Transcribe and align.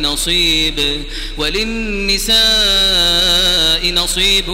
نصيب 0.00 1.04
وللنساء 1.38 2.38
نصيب 3.92 4.50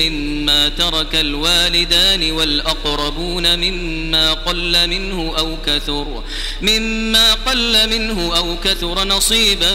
مما 0.00 0.68
ترك 0.68 1.14
الوالدان 1.14 2.30
والأقربون 2.32 3.58
مما 3.58 4.32
قل 4.32 4.88
منه 4.88 5.34
أو 5.38 5.56
كثر 5.66 6.22
مما 6.62 7.34
قل 7.34 7.88
منه 7.90 8.36
أو 8.36 8.56
كثر 8.64 9.04
نصيبا 9.04 9.74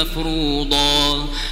مفروضا 0.00 1.28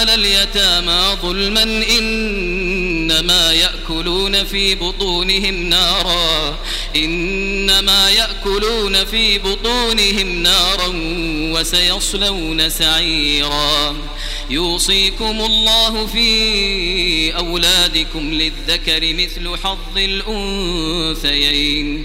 اليتامى 0.00 1.16
ظلما 1.22 1.62
إنما 1.62 3.52
يأكلون 3.52 4.44
في 4.44 4.74
بطونهم 4.74 5.54
نارا 5.54 6.58
إنما 6.96 8.10
يأكلون 8.10 9.04
في 9.04 9.38
بطونهم 9.38 10.42
نارا 10.42 10.92
وسيصلون 11.52 12.70
سعيرا. 12.70 13.96
يوصيكم 14.50 15.40
الله 15.40 16.06
في 16.06 17.36
أولادكم 17.36 18.34
للذكر 18.34 19.14
مثل 19.14 19.56
حظ 19.62 19.96
الأنثيين. 21.16 22.04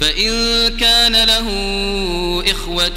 فإن 0.00 0.32
كان 0.76 1.24
له 1.24 1.48
إخوة 2.50 2.94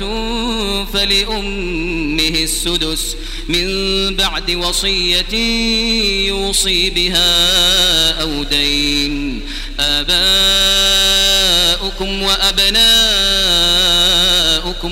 فلأمه 0.93 2.43
السدس 2.43 3.15
من 3.47 3.65
بعد 4.15 4.51
وصية 4.51 5.35
يوصي 6.27 6.89
بها 6.89 8.21
أو 8.21 8.43
دين. 8.43 9.41
آباؤكم 9.79 10.09
وأبناؤكم 12.23 12.71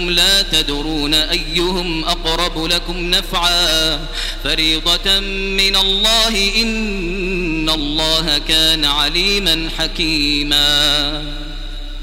لا 0.09 0.41
تدرون 0.41 1.13
أيهم 1.13 2.05
أقرب 2.05 2.65
لكم 2.65 3.09
نفعا. 3.11 3.99
فريضة 4.43 5.19
من 5.59 5.75
الله 5.75 6.61
إن 6.61 7.69
الله 7.69 8.37
كان 8.37 8.85
عليما 8.85 9.69
حكيما. 9.77 11.56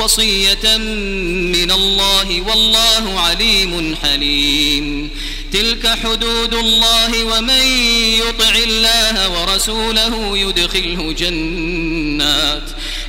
وصية 0.00 0.76
من 1.56 1.70
الله 1.70 2.40
والله 2.40 3.20
عليم 3.20 3.96
حليم. 4.02 5.10
تلك 5.52 5.86
حدود 6.04 6.54
الله 6.54 7.24
ومن 7.24 7.64
يطع 8.22 8.54
الله 8.54 9.40
ورسوله 9.40 10.38
يدخله 10.38 11.12
جنات. 11.12 12.70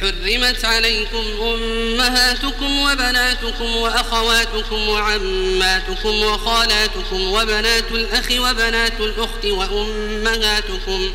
حرمت 0.00 0.64
عليكم 0.64 1.24
أمهاتكم 1.42 2.78
وبناتكم 2.80 3.76
وأخواتكم 3.76 4.88
وعماتكم 4.88 6.22
وخالاتكم 6.22 7.32
وبنات 7.32 7.90
الأخ 7.90 8.30
وبنات 8.30 9.00
الأخت 9.00 9.44
وأمهاتكم 9.44 11.12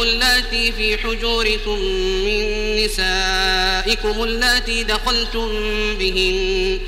اللاتي 0.04 0.72
في 0.72 0.98
حجوركم 0.98 1.80
من 2.26 2.76
نسائكم 2.86 4.24
اللاتي 4.24 4.84
دخلتم 4.84 5.50
بهن 5.98 6.80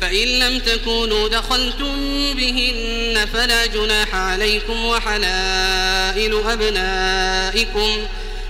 فإن 0.00 0.28
لم 0.28 0.58
تكونوا 0.58 1.28
دخلتم 1.28 1.94
بهن 2.34 3.26
فلا 3.32 3.66
جناح 3.66 4.14
عليكم 4.14 4.84
وحلائل 4.84 6.42
أبنائكم 6.46 7.98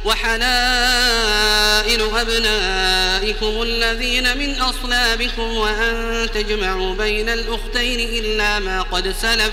وحلائل 0.04 2.02
أبنائكم 2.02 3.62
الذين 3.62 4.38
من 4.38 4.60
أصلابكم 4.60 5.56
وأن 5.56 6.28
تجمعوا 6.34 6.94
بين 6.94 7.28
الأختين 7.28 8.24
إلا 8.24 8.58
ما 8.58 8.82
قد 8.82 9.14
سلف. 9.22 9.52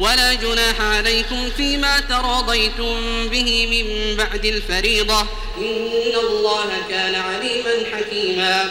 ولا 0.00 0.34
جناح 0.34 0.80
عليكم 0.80 1.50
فيما 1.56 2.00
تراضيتم 2.00 3.28
به 3.28 3.66
من 3.70 4.16
بعد 4.16 4.44
الفريضة. 4.44 5.20
إن 5.58 6.14
الله 6.28 6.70
كان 6.88 7.14
عليما 7.14 7.74
حكيما. 7.92 8.70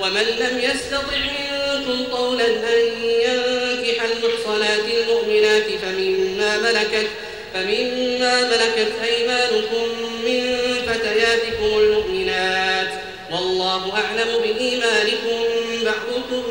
ومن 0.00 0.22
لم 0.22 0.58
يستطع 0.58 1.16
منكم 1.16 2.04
قولا 2.12 2.46
أن 2.46 3.04
ينكح 3.04 4.02
المحصنات 4.02 4.84
المؤمنات 4.98 5.66
فمما 5.82 6.58
ملكت 6.58 7.08
فمما 7.54 8.50
ملكت 8.50 8.92
أيمانكم 9.02 9.88
من 10.24 10.56
فتياتكم 10.86 11.78
المؤمنات. 11.78 12.92
والله 13.30 13.92
أعلم 13.92 14.42
بإيمانكم 14.42 15.44
بعضكم 15.84 16.42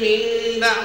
من 0.00 0.20
بعض. 0.60 0.84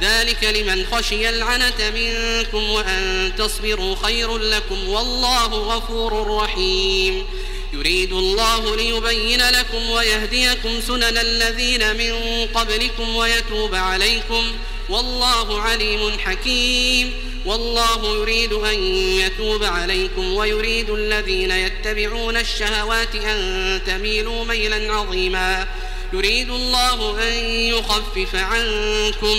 ذلك 0.00 0.44
لمن 0.44 0.86
خشي 0.86 1.28
العنة 1.28 1.90
منكم 1.94 2.70
وأن 2.70 3.32
تصبروا 3.38 3.96
خير 4.02 4.38
لكم 4.38 4.88
والله 4.88 5.46
غفور 5.46 6.36
رحيم. 6.42 7.24
يريد 7.72 8.12
الله 8.12 8.76
ليبين 8.76 9.48
لكم 9.50 9.90
ويهديكم 9.90 10.80
سنن 10.80 11.18
الذين 11.18 11.96
من 11.96 12.46
قبلكم 12.54 13.16
ويتوب 13.16 13.74
عليكم. 13.74 14.52
والله 14.88 15.60
عليم 15.60 16.18
حكيم. 16.18 17.12
والله 17.46 18.16
يريد 18.16 18.52
أن 18.52 18.82
يتوب 18.94 19.64
عليكم 19.64 20.32
ويريد 20.32 20.90
الذين 20.90 21.50
يتبعون 21.50 22.36
الشهوات 22.36 23.14
أن 23.14 23.80
تميلوا 23.86 24.44
ميلا 24.44 24.92
عظيما. 24.92 25.68
يريد 26.12 26.50
الله 26.50 27.28
أن 27.28 27.32
يخفف 27.44 28.34
عنكم 28.34 29.38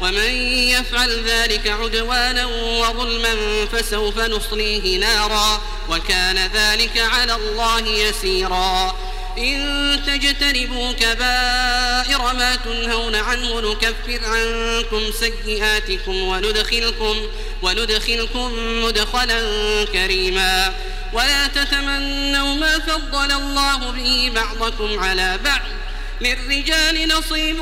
ومن 0.00 0.30
يفعل 0.68 1.24
ذلك 1.24 1.66
عدوانا 1.68 2.46
وظلما 2.46 3.66
فسوف 3.72 4.18
نصليه 4.18 4.98
نارا 4.98 5.62
وكان 5.88 6.50
ذلك 6.54 6.98
على 6.98 7.34
الله 7.34 7.88
يسيرا. 7.88 8.96
إن 9.38 10.00
تجتنبوا 10.06 10.92
كبائر 10.92 12.34
ما 12.34 12.56
تنهون 12.64 13.14
عنه 13.14 13.60
نكفر 13.60 14.20
عنكم 14.22 15.12
سيئاتكم 15.20 16.22
وندخلكم 16.22 17.26
وندخلكم 17.62 18.52
مدخلا 18.84 19.40
كريما. 19.92 20.74
ولا 21.12 21.46
تتمنوا 21.46 22.54
ما 22.54 22.78
فضل 22.78 23.32
الله 23.32 23.90
به 23.90 24.32
بعضكم 24.34 24.98
على 24.98 25.38
بعض. 25.44 25.60
للرجال 26.22 27.08
نصيب 27.08 27.56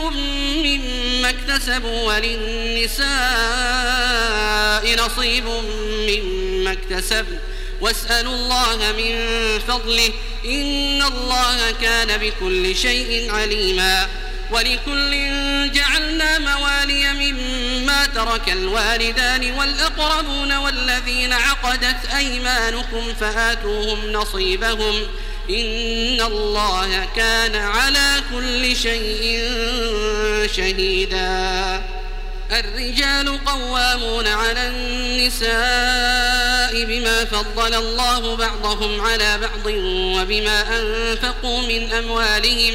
مما 0.65 1.31
اكتسبوا 1.31 2.03
وللنساء 2.03 3.07
نصيب 5.07 5.45
مما 6.09 6.73
اكتسبوا 6.73 7.39
واسألوا 7.81 8.35
الله 8.35 8.93
من 8.93 9.15
فضله 9.69 10.11
إن 10.45 11.03
الله 11.03 11.71
كان 11.83 12.19
بكل 12.19 12.77
شيء 12.77 13.33
عليما. 13.33 14.09
ولكل 14.51 15.11
جعلنا 15.73 16.39
موالي 16.39 17.13
مما 17.13 18.07
ترك 18.07 18.49
الوالدان 18.49 19.53
والأقربون 19.53 20.53
والذين 20.57 21.33
عقدت 21.33 22.07
أيمانكم 22.17 23.15
فآتوهم 23.21 24.13
نصيبهم. 24.13 25.07
إن 25.51 26.21
الله 26.21 27.09
كان 27.17 27.57
على 27.57 28.23
كل 28.35 28.77
شيء 28.77 29.43
شهيدا. 30.57 31.83
الرجال 32.53 33.45
قوامون 33.45 34.27
على 34.27 34.69
النساء 34.69 35.51
بما 36.85 37.25
فضل 37.25 37.75
الله 37.75 38.37
بعضهم 38.37 39.01
على 39.01 39.39
بعض 39.39 39.67
وبما 40.17 40.79
أنفقوا 40.79 41.63
من 41.63 41.93
أموالهم. 41.93 42.75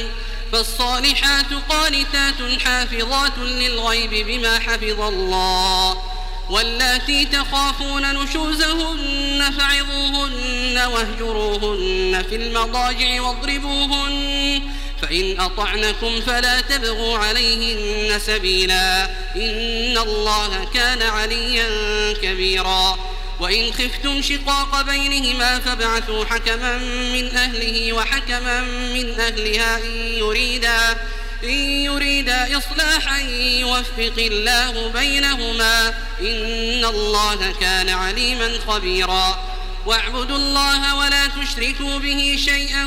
فالصالحات 0.51 1.53
قانتات 1.69 2.61
حافظات 2.65 3.37
للغيب 3.37 4.27
بما 4.27 4.59
حفظ 4.59 5.01
الله. 5.01 6.14
واللاتي 6.49 7.25
تخافون 7.25 8.23
نشوزهن 8.23 9.51
فعظوهن 9.57 10.77
واهجروهن 10.77 12.23
في 12.29 12.35
المضاجع 12.35 13.21
واضربوهن 13.21 14.61
فإن 15.01 15.39
أطعنكم 15.39 16.21
فلا 16.21 16.61
تبغوا 16.61 17.17
عليهن 17.17 18.19
سبيلا 18.19 19.05
إن 19.35 19.97
الله 19.97 20.67
كان 20.73 21.01
عليا 21.01 21.67
كبيرا 22.13 22.97
وإن 23.39 23.73
خفتم 23.73 24.21
شقاق 24.21 24.81
بينهما 24.81 25.59
فابعثوا 25.59 26.25
حكما 26.25 26.77
من 27.13 27.35
أهله 27.35 27.93
وحكما 27.93 28.61
من 28.93 29.19
أهلها 29.19 29.77
إن 29.77 29.97
يريدا 30.17 30.97
إن 31.45 31.83
يريدا 31.89 32.57
إصلاحا 32.57 33.19
يوفق 33.59 34.13
الله 34.17 34.87
بينهما 34.87 35.87
إن 36.21 36.85
الله 36.85 37.53
كان 37.59 37.89
عليما 37.89 38.59
خبيرا. 38.67 39.55
واعبدوا 39.85 40.37
الله 40.37 40.95
ولا 40.95 41.27
تشركوا 41.27 41.99
به 41.99 42.39
شيئا 42.45 42.85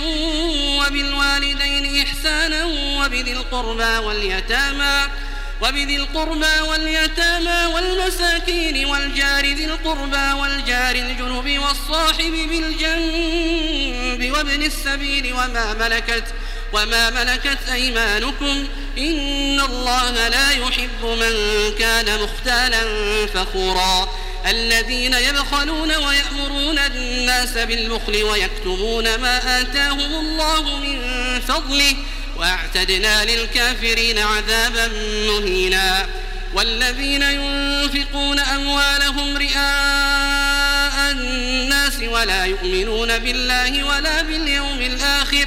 وبالوالدين 0.78 2.06
إحسانا 2.06 2.64
وبذي 2.98 3.32
القربى 3.32 3.98
واليتامى 4.06 5.02
وبذي 5.62 5.96
القربى 5.96 6.60
واليتامى 6.68 7.74
والمساكين 7.74 8.86
والجار 8.86 9.44
ذي 9.44 9.64
القربى 9.64 10.32
والجار 10.32 10.94
الجنب 10.94 11.58
والصاحب 11.58 12.32
بالجنب 12.50 14.32
وابن 14.32 14.62
السبيل 14.62 15.32
وما 15.32 15.74
ملكت 15.74 16.24
وما 16.72 17.10
ملكت 17.10 17.68
أيمانكم 17.72 18.68
إن 18.98 19.60
الله 19.60 20.28
لا 20.28 20.50
يحب 20.50 21.04
من 21.04 21.34
كان 21.78 22.22
مختالا 22.22 22.84
فخورا 23.34 24.08
الذين 24.46 25.14
يبخلون 25.14 25.96
ويأمرون 25.96 26.78
الناس 26.78 27.58
بالبخل 27.58 28.22
ويكتمون 28.22 29.14
ما 29.14 29.60
آتاهم 29.60 30.14
الله 30.14 30.76
من 30.78 31.00
فضله 31.40 31.94
واعتدنا 32.37 33.25
للكافرين 33.25 34.18
عذابا 34.18 34.88
مهينا 35.26 36.06
والذين 36.54 37.22
ينفقون 37.22 38.38
أموالهم 38.38 39.37
رئاء 39.37 41.10
الناس 41.10 42.00
ولا 42.02 42.44
يؤمنون 42.44 43.18
بالله 43.18 43.84
ولا 43.84 44.22
باليوم 44.22 44.80
الآخر 44.80 45.46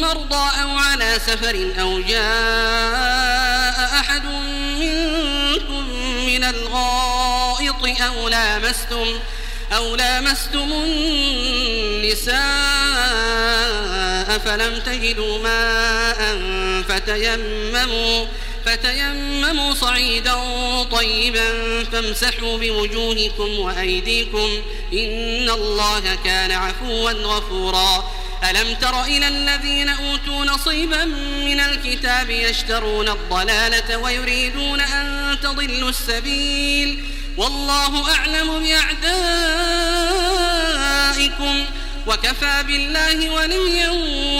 مرضى 0.00 0.60
أو 0.62 0.70
على 0.70 1.18
سفر 1.26 1.72
أو 1.80 2.00
جاء 2.00 3.84
أحد 4.00 4.24
منكم 4.80 5.84
من 6.26 6.44
الغائط 6.44 8.00
أو 8.00 8.28
لامستم 8.28 9.06
أو 9.72 9.96
لامستم 9.96 10.72
النساء 10.72 12.30
فلم 14.38 14.80
تجدوا 14.80 15.38
ماء 15.38 16.38
فتيمموا 16.88 18.26
فتيمموا 18.66 19.74
صعيدا 19.74 20.34
طيبا 20.82 21.84
فامسحوا 21.92 22.58
بوجوهكم 22.58 23.58
وأيديكم 23.58 24.48
إن 24.92 25.50
الله 25.50 26.18
كان 26.24 26.50
عفوا 26.52 27.10
غفورا 27.12 28.04
ألم 28.44 28.74
تر 28.74 29.02
إلى 29.04 29.28
الذين 29.28 29.88
أوتوا 29.88 30.44
نصيبا 30.44 31.04
من 31.44 31.60
الكتاب 31.60 32.30
يشترون 32.30 33.08
الضلالة 33.08 33.96
ويريدون 33.96 34.80
أن 34.80 35.36
تضلوا 35.42 35.90
السبيل؟ 35.90 37.04
والله 37.36 38.14
أعلم 38.14 38.58
بأعدائكم. 38.58 39.24
وكفى 42.06 42.62
بالله 42.66 43.30
وليا 43.30 43.90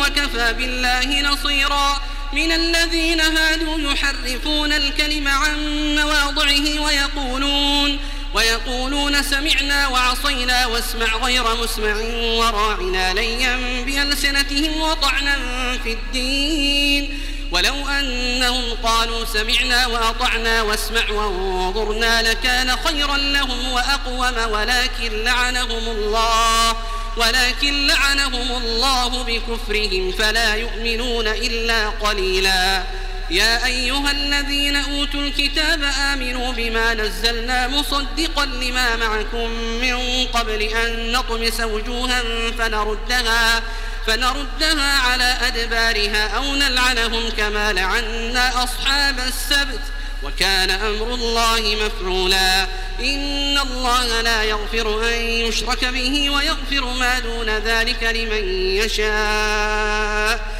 وكفى 0.01 0.53
بالله 0.53 1.23
نصيرا. 1.23 2.03
من 2.33 2.53
الذين 2.53 3.21
هادوا 3.21 3.93
يحرفون 3.93 4.73
الكلم 4.73 5.29
عن 5.29 5.59
مواضعه 5.95 6.81
ويقولون 6.81 7.99
ويقولون 8.35 9.23
سمعنا 9.23 9.89
وعصينا 9.89 10.67
واسمع 10.67 11.17
غير 11.17 11.57
مسمع 11.57 11.97
وراعنا 12.39 13.15
ليا 13.15 13.57
بألسنتهم 13.87 14.81
وطعنا 14.81 15.37
في 15.85 15.93
الدين. 15.93 17.21
ولو 17.53 17.89
أنهم 17.89 18.75
قالوا 18.83 19.25
سمعنا 19.25 19.87
وأطعنا 19.87 20.63
واسمع 20.63 21.11
وانظرنا 21.11 22.23
لكان 22.23 22.77
خيرا 22.77 23.17
لهم 23.17 23.73
وأقوم 23.73 24.53
ولكن 24.53 25.25
لعنهم 25.25 25.89
الله 25.89 26.77
ولكن 27.17 27.87
لعنهم 27.87 28.63
الله 28.63 29.23
بكفرهم 29.23 30.13
فلا 30.13 30.55
يؤمنون 30.55 31.27
إلا 31.29 31.89
قليلا. 31.89 32.85
يا 33.31 33.67
أيها 33.67 34.11
الذين 34.11 34.77
أوتوا 34.77 35.21
الكتاب 35.21 35.83
آمنوا 36.13 36.53
بما 36.53 36.95
نزلنا 36.95 37.69
مصدقا 37.69 38.45
لما 38.47 38.97
معكم 38.97 39.51
من 39.81 40.27
قبل 40.27 40.63
أن 40.63 41.13
نطمس 41.13 41.61
وجوها 41.61 42.23
فنردها 42.59 43.63
فنردها 44.07 44.99
على 44.99 45.37
أدبارها 45.43 46.37
أو 46.37 46.55
نلعنهم 46.55 47.31
كما 47.31 47.73
لعنا 47.73 48.65
أصحاب 48.65 49.19
السبت. 49.19 49.81
وكان 50.23 50.71
أمر 50.71 51.15
الله 51.15 51.77
مفعولا. 51.87 52.63
إن 53.01 53.59
الله 53.59 54.21
لا 54.21 54.43
يغفر 54.43 55.09
أن 55.09 55.21
يشرك 55.21 55.85
به 55.85 56.31
ويغفر 56.31 56.85
ما 56.85 57.19
دون 57.19 57.49
ذلك 57.51 58.03
لمن 58.03 58.49
يشاء. 58.77 60.60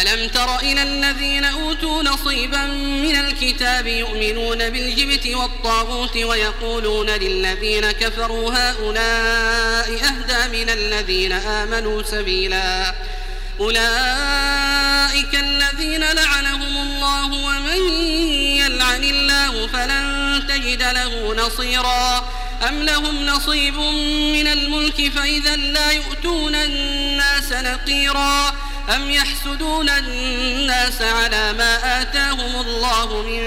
ألم 0.00 0.28
تر 0.28 0.58
إلى 0.58 0.82
الذين 0.82 1.44
أوتوا 1.44 2.02
نصيبا 2.02 2.66
من 2.76 3.16
الكتاب 3.16 3.86
يؤمنون 3.86 4.70
بالجبت 4.70 5.26
والطاغوت 5.26 6.16
ويقولون 6.16 7.10
للذين 7.10 7.90
كفروا 7.90 8.52
هؤلاء 8.52 10.00
أهدى 10.04 10.62
من 10.62 10.70
الذين 10.70 11.32
آمنوا 11.32 12.02
سبيلا 12.02 12.94
أولئك 13.60 15.34
الذين 15.34 16.00
لعنهم 16.00 16.76
الله 16.76 17.26
ومن 17.32 17.92
يلعن 18.56 19.04
الله 19.04 19.66
فلن 19.66 20.42
تجد 20.48 20.82
له 20.82 21.34
نصيرا 21.34 22.28
أم 22.68 22.82
لهم 22.82 23.26
نصيب 23.26 23.76
من 24.34 24.46
الملك 24.46 25.12
فإذا 25.16 25.56
لا 25.56 25.90
يؤتون 25.90 26.54
الناس 26.54 27.52
نقيرا 27.52 28.52
أم 28.96 29.10
يحسدون 29.10 29.88
الناس 29.88 31.02
على 31.02 31.52
ما 31.52 32.02
آتاهم 32.02 32.60
الله 32.60 33.22
من 33.22 33.42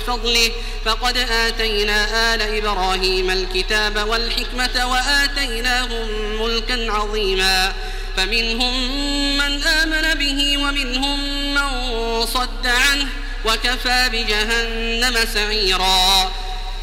فضله 0.00 0.50
فقد 0.84 1.16
آتينا 1.18 2.34
آل 2.34 2.42
إبراهيم 2.42 3.30
الكتاب 3.30 4.08
والحكمة 4.08 4.86
وآتيناهم 4.86 6.08
ملكا 6.42 6.92
عظيما 6.92 7.72
فمنهم 8.16 8.88
من 9.36 9.62
آمن 9.62 10.14
به 10.14 10.58
ومنهم 10.58 11.20
من 11.54 12.26
صد 12.26 12.66
عنه 12.66 13.08
وكفى 13.44 14.08
بجهنم 14.12 15.16
سعيرا 15.34 16.32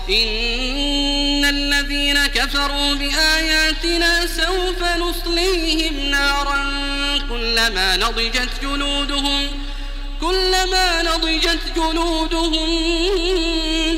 إن 0.09 1.45
الذين 1.45 2.27
كفروا 2.27 2.93
بآياتنا 2.93 4.27
سوف 4.27 4.83
نصليهم 4.83 6.09
نارا 6.09 6.92
كلما 7.29 7.97
نضجت 7.97 8.49
جلودهم 8.61 9.47
كلما 10.21 11.01
نضجت 11.01 11.59
جلودهم 11.75 12.69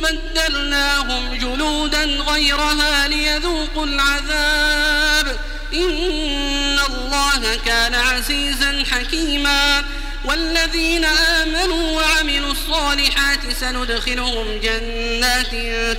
بدلناهم 0.01 1.33
جلودا 1.33 2.03
غيرها 2.03 3.07
ليذوقوا 3.07 3.85
العذاب. 3.85 5.39
إن 5.73 6.79
الله 6.89 7.55
كان 7.65 7.95
عزيزا 7.95 8.83
حكيما. 8.91 9.83
والذين 10.25 11.05
آمنوا 11.05 12.01
وعملوا 12.01 12.51
الصالحات 12.51 13.39
سندخلهم 13.59 14.59
جنات 14.63 15.51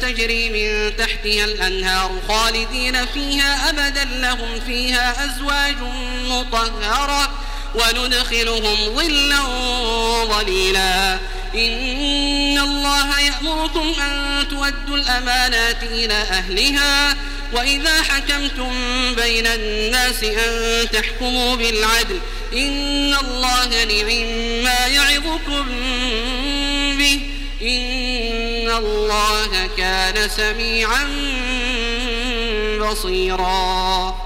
تجري 0.02 0.50
من 0.50 0.96
تحتها 0.96 1.44
الأنهار 1.44 2.20
خالدين 2.28 3.06
فيها 3.06 3.70
أبدا 3.70 4.04
لهم 4.04 4.60
فيها 4.60 5.24
أزواج 5.24 5.76
مطهرة 6.24 7.30
وندخلهم 7.74 8.76
ظلا 8.96 9.42
ظليلا. 10.24 11.18
إن 11.54 12.58
الله 12.58 13.20
يأمركم 13.20 13.94
أن 14.00 14.44
تؤدوا 14.48 14.96
الأمانات 14.96 15.82
إلى 15.82 16.14
أهلها 16.14 17.16
وإذا 17.52 18.02
حكمتم 18.02 18.72
بين 19.14 19.46
الناس 19.46 20.24
أن 20.24 20.86
تحكموا 20.92 21.56
بالعدل 21.56 22.20
إن 22.52 23.14
الله 23.14 23.66
نعم 23.66 24.64
ما 24.64 24.86
يعظكم 24.86 25.66
به 26.98 27.20
إن 27.62 28.70
الله 28.70 29.70
كان 29.76 30.28
سميعا 30.28 31.04
بصيراً. 32.80 34.25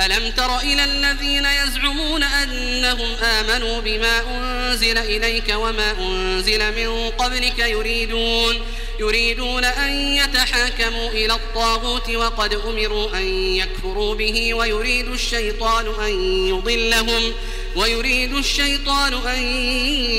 ألم 0.00 0.30
تر 0.30 0.58
إلى 0.58 0.84
الذين 0.84 1.44
يزعمون 1.44 2.22
أنهم 2.22 3.14
آمنوا 3.22 3.80
بما 3.80 4.20
أنزل 4.20 4.98
إليك 4.98 5.54
وما 5.56 5.90
أنزل 5.98 6.72
من 6.76 7.10
قبلك 7.10 7.58
يريدون 7.58 8.62
يريدون 9.00 9.64
أن 9.64 9.92
يتحاكموا 9.92 11.10
إلى 11.10 11.32
الطاغوت 11.32 12.10
وقد 12.10 12.54
أمروا 12.54 13.18
أن 13.18 13.54
يكفروا 13.54 14.14
به 14.14 14.54
ويريد 14.54 15.08
الشيطان 15.08 15.86
أن 16.04 16.44
يضلهم 16.48 17.32
ويريد 17.76 18.34
الشيطان 18.34 19.14
أن 19.26 19.42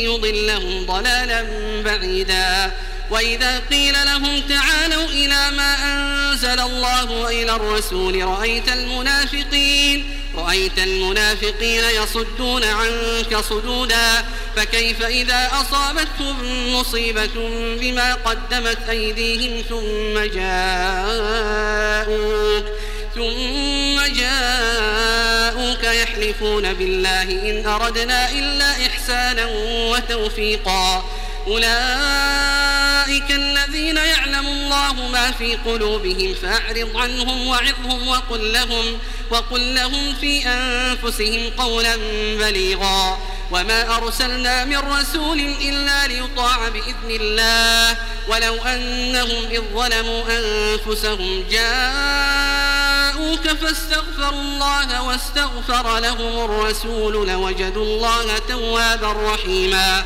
يضلهم 0.04 0.86
ضلالا 0.86 1.46
بعيدا. 1.82 2.72
وإذا 3.10 3.60
قيل 3.60 3.94
لهم 4.06 4.42
تعالوا 4.42 5.06
إلى 5.06 5.52
ما 5.52 5.76
أنزل 5.84 6.17
الله 6.36 7.12
وإلى 7.12 7.56
الرسول 7.56 8.24
رأيت 8.24 8.70
المنافقين 8.70 10.10
رأيت 10.36 10.80
المنافقين 10.80 11.84
يصدون 11.84 12.64
عنك 12.64 13.38
صدودا 13.38 14.26
فكيف 14.56 15.04
إذا 15.04 15.50
أصابتهم 15.54 16.74
مصيبة 16.74 17.50
بما 17.80 18.14
قدمت 18.14 18.90
أيديهم 18.90 19.62
ثم 19.70 20.20
جاءوك 20.36 21.58
ثم 23.16 24.02
جاءوك 24.14 25.84
يحلفون 25.84 26.74
بالله 26.74 27.22
إن 27.24 27.66
أردنا 27.66 28.32
إلا 28.32 28.72
إحسانا 28.72 29.46
وتوفيقا. 29.92 31.06
أولئك 31.48 32.77
الذين 33.10 33.98
يعلم 33.98 34.48
الله 34.48 34.94
ما 34.94 35.32
في 35.32 35.56
قلوبهم 35.56 36.36
فأعرض 36.42 36.98
عنهم 36.98 37.48
وعظهم 37.48 38.08
وقل 38.08 38.54
لهم, 38.54 39.00
وقل 39.30 39.76
لهم 39.76 40.14
في 40.22 40.48
أنفسهم 40.48 41.50
قولا 41.58 41.96
بليغا. 42.40 43.20
وما 43.52 43.98
أرسلنا 43.98 44.66
من 44.66 44.78
رسول 44.78 45.40
إلا 45.40 46.08
ليطاع 46.08 46.70
بإذن 46.70 47.10
الله. 47.22 47.98
ولو 48.28 48.56
أنهم 48.56 49.46
إذ 49.52 49.62
ظلموا 49.74 50.24
أنفسهم 50.30 51.46
جاءوك 51.52 53.48
فاستغفروا 53.48 54.42
الله 54.42 55.04
واستغفر 55.04 56.00
لهم 56.00 56.46
الرسول 56.46 57.28
لوجدوا 57.28 57.84
الله 57.84 58.38
توابا 58.38 59.34
رحيما. 59.34 60.06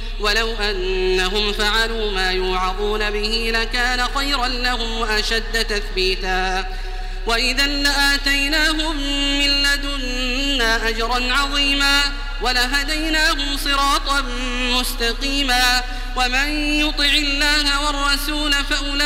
ولو 0.21 0.55
أنهم 0.55 1.53
فعلوا 1.53 2.11
ما 2.11 2.31
يوعظون 2.31 3.11
به 3.11 3.51
لكان 3.53 4.05
خيرا 4.15 4.47
لهم 4.47 4.99
وأشد 4.99 5.65
تثبيتا. 5.65 6.65
وإذا 7.25 7.67
لآتيناهم 7.67 8.97
من 9.39 9.63
لدنا 9.63 10.89
أجرا 10.89 11.33
عظيما 11.33 12.01
ولهديناهم 12.41 13.57
صراطا 13.57 14.21
مستقيما. 14.79 15.83
ومن 16.15 16.49
يطع 16.79 17.05
الله 17.05 17.85
والرسول 17.85 18.53
فأولئك 18.53 19.01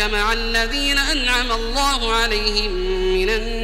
مع 0.00 0.32
الذين 0.32 0.98
أنعم 0.98 1.52
الله 1.52 2.14
عليهم 2.14 3.01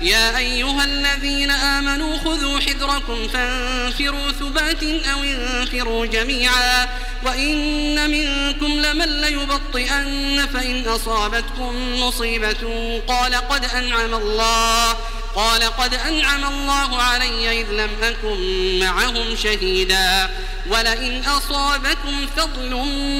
يا 0.00 0.38
أيها 0.38 0.84
الذين 0.84 1.50
آمنوا 1.50 2.18
خذوا 2.18 2.60
حذركم 2.60 3.28
فانفروا 3.28 4.32
ثبات 4.32 4.82
أو 4.82 5.22
انفروا 5.22 6.06
جميعا 6.06 6.88
وإن 7.26 8.10
منكم 8.10 8.66
لمن 8.66 9.20
ليبطئن 9.20 10.46
فإن 10.54 10.88
أصابتكم 10.88 12.00
مصيبة 12.00 13.00
قال 13.08 13.34
قد 13.34 13.64
أنعم 13.64 14.14
الله 14.14 14.96
قال 15.34 15.62
قد 15.62 15.94
أنعم 15.94 16.44
الله 16.44 17.02
علي 17.02 17.60
إذ 17.60 17.66
لم 17.70 17.90
أكن 18.02 18.78
معهم 18.78 19.36
شهيدا. 19.36 20.30
ولئن 20.70 21.24
أصابكم 21.24 22.26
فضل 22.36 22.70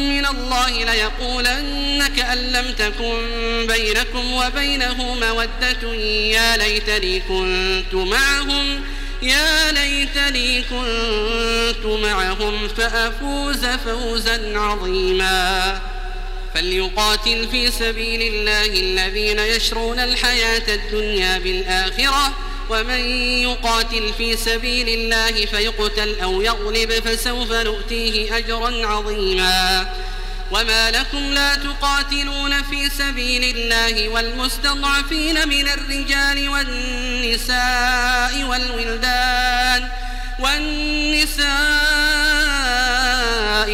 من 0.08 0.26
الله 0.26 0.84
ليقولن 0.84 2.06
كأن 2.16 2.38
لم 2.38 2.72
تكن 2.72 3.66
بينكم 3.66 4.32
وبينه 4.32 5.14
مودة. 5.14 5.94
يا 5.94 6.56
ليتني 6.56 7.20
كنت 7.20 7.94
معهم 7.94 8.84
يا 9.22 9.72
ليتني 9.72 10.62
كنت 10.62 11.84
معهم 11.86 12.68
فأفوز 12.68 13.66
فوزا 13.66 14.58
عظيما. 14.58 15.93
فليقاتل 16.54 17.48
في 17.50 17.70
سبيل 17.70 18.22
الله 18.34 18.66
الذين 18.66 19.38
يشرون 19.38 19.98
الحياة 19.98 20.74
الدنيا 20.74 21.38
بالآخرة 21.38 22.32
ومن 22.70 23.00
يقاتل 23.42 24.12
في 24.18 24.36
سبيل 24.36 24.88
الله 24.88 25.46
فيقتل 25.46 26.20
أو 26.22 26.42
يغلب 26.42 26.92
فسوف 26.92 27.52
نؤتيه 27.52 28.36
أجرا 28.36 28.86
عظيما. 28.86 29.94
وما 30.50 30.90
لكم 30.90 31.18
لا 31.18 31.54
تقاتلون 31.54 32.62
في 32.62 32.90
سبيل 32.90 33.56
الله 33.56 34.08
والمستضعفين 34.08 35.48
من 35.48 35.68
الرجال 35.68 36.48
والنساء 36.48 38.44
والولدان 38.44 39.88
والنساء 40.38 41.44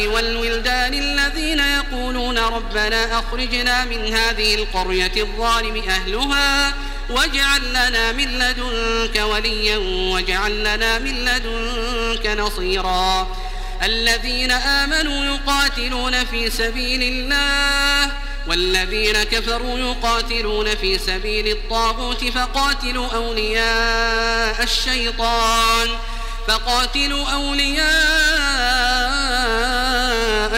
والولدان 0.07 0.93
الذين 0.93 1.59
يقولون 1.59 2.37
ربنا 2.37 3.19
أخرجنا 3.19 3.85
من 3.85 4.13
هذه 4.13 4.55
القرية 4.55 5.11
الظالم 5.17 5.83
أهلها 5.89 6.73
واجعل 7.09 7.69
لنا 7.69 8.11
من 8.11 8.39
لدنك 8.39 9.15
وليا 9.15 9.77
واجعل 10.13 10.59
لنا 10.59 10.99
من 10.99 11.25
لدنك 11.25 12.27
نصيرا. 12.27 13.37
الذين 13.83 14.51
آمنوا 14.51 15.25
يقاتلون 15.25 16.25
في 16.25 16.49
سبيل 16.49 17.03
الله 17.03 18.11
والذين 18.47 19.23
كفروا 19.23 19.79
يقاتلون 19.79 20.75
في 20.75 20.97
سبيل 20.97 21.47
الطاغوت 21.47 22.25
فقاتلوا 22.25 23.07
أولياء 23.15 24.63
الشيطان. 24.63 25.89
فقاتلوا 26.51 27.27
أولياء 27.27 27.89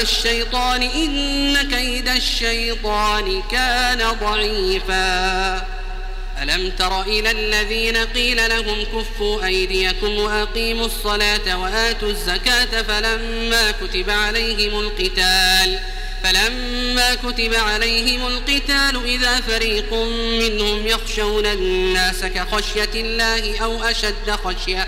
الشيطان 0.02 0.82
إن 0.82 1.70
كيد 1.70 2.10
الشيطان 2.10 3.44
كان 3.52 4.18
ضعيفاً. 4.22 5.68
ألم 6.42 6.70
تر 6.70 7.02
إلى 7.02 7.32
الذين 7.32 7.98
قيل 7.98 8.50
لهم 8.50 8.84
كفوا 8.84 9.46
أيديكم 9.46 10.20
وأقيموا 10.20 10.86
الصلاة 10.86 11.58
وآتوا 11.58 12.10
الزكاة 12.10 12.82
فلما 12.82 13.72
كتب 13.72 14.10
عليهم 14.10 14.80
القتال 14.80 15.80
فلما 16.24 17.16
كتب 17.16 17.54
عليهم 17.54 18.28
القتال 18.28 19.06
إذا 19.06 19.42
فريق 19.42 19.94
منهم 20.40 20.88
يخشون 20.88 21.46
الناس 21.46 22.26
كخشية 22.26 22.90
الله 22.96 23.64
أو 23.64 23.84
أشد 23.84 24.32
خشية. 24.32 24.88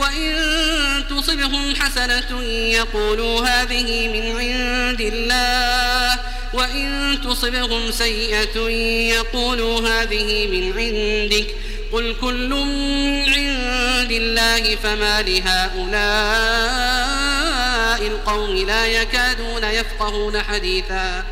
وإن 0.00 1.04
تصبهم 1.10 1.74
حسنة 1.74 2.42
يقولوا 2.52 3.40
هذه 3.40 4.08
من 4.08 4.36
عند 4.38 5.00
الله. 5.00 6.18
وإن 6.52 7.18
تصبهم 7.24 7.90
سيئة 7.90 8.58
يقولوا 9.16 9.80
هذه 9.88 10.46
من 10.46 10.78
عندك. 10.78 11.46
قل 11.92 12.16
كل 12.20 12.48
من 12.48 13.28
عند 13.28 14.12
الله 14.12 14.76
فما 14.76 15.22
لهؤلاء 15.22 16.00
القوم 18.06 18.56
لا 18.56 18.86
يكادون 18.86 19.64
يفقهون 19.64 20.42
حديثا. 20.42 21.24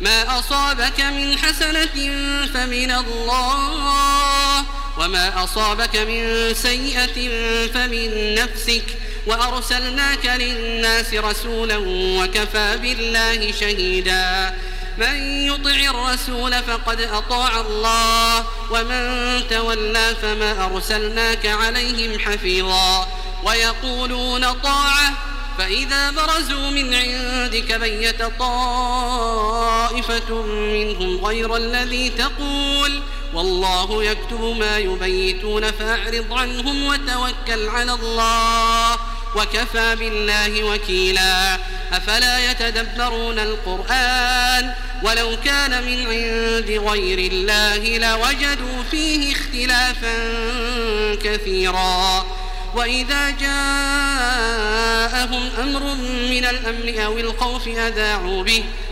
ما 0.00 0.38
أصابك 0.38 1.00
من 1.00 1.38
حسنة 1.38 2.12
فمن 2.54 2.90
الله. 2.90 4.77
وما 4.98 5.44
أصابك 5.44 5.96
من 5.96 6.54
سيئة 6.54 7.28
فمن 7.68 8.34
نفسك 8.34 8.84
وأرسلناك 9.26 10.26
للناس 10.26 11.14
رسولا 11.14 11.76
وكفى 11.88 12.76
بالله 12.82 13.52
شهيدا 13.52 14.54
من 14.98 15.16
يطع 15.46 15.70
الرسول 15.70 16.62
فقد 16.62 17.00
أطاع 17.00 17.60
الله 17.60 18.44
ومن 18.70 19.42
تولى 19.50 20.14
فما 20.22 20.64
أرسلناك 20.64 21.46
عليهم 21.46 22.18
حفيظا 22.18 23.08
ويقولون 23.44 24.52
طاعة 24.52 25.12
فإذا 25.58 26.10
برزوا 26.10 26.70
من 26.70 26.94
عندك 26.94 27.72
بيت 27.72 28.22
طائفة 28.38 29.62
منهم 30.44 31.24
غير 31.24 31.56
الذي 31.56 32.08
تقول 32.08 33.02
والله 33.34 34.04
يكتب 34.04 34.40
ما 34.40 34.78
يبيتون 34.78 35.70
فأعرض 35.70 36.32
عنهم 36.32 36.86
وتوكل 36.86 37.68
على 37.68 37.92
الله 37.92 38.96
وكفى 39.36 39.96
بالله 39.96 40.64
وكيلا 40.64 41.58
أفلا 41.92 42.50
يتدبرون 42.50 43.38
القرآن 43.38 44.74
ولو 45.02 45.36
كان 45.44 45.82
من 45.82 46.06
عند 46.06 46.70
غير 46.88 47.32
الله 47.32 47.98
لوجدوا 47.98 48.82
فيه 48.90 49.32
اختلافا 49.32 50.34
كثيرا 51.22 52.26
وإذا 52.74 53.30
جاءهم 53.30 54.70
أمر 55.58 55.94
من 56.30 56.44
الأمن 56.44 56.98
أو 56.98 57.18
الخوف 57.18 57.68
أذاعوا 57.68 58.42
به 58.42 58.64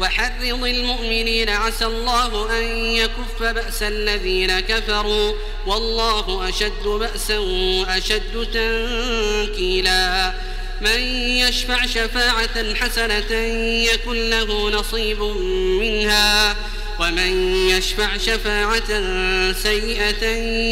وحرض 0.00 0.44
المؤمنين 0.64 1.48
عسى 1.50 1.84
الله 1.84 2.58
أن 2.58 2.64
يكف 2.76 3.42
بأس 3.42 3.82
الذين 3.82 4.60
كفروا. 4.60 5.32
والله 5.66 6.48
أشد 6.48 6.84
بأسا 6.84 7.38
وأشد 7.38 8.48
تنكيلا. 8.54 10.32
من 10.80 11.00
يشفع 11.38 11.86
شفاعة 11.86 12.74
حسنة 12.74 13.32
يكن 13.92 14.30
له 14.30 14.70
نصيب 14.70 15.22
منها. 15.80 16.56
ومن 17.00 17.56
يشفع 17.68 18.16
شفاعة 18.16 18.88
سيئة 19.52 20.24